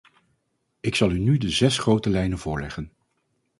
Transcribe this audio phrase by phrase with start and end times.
[0.79, 2.93] Ik zal u nu de zes grote lijnen voorleggen.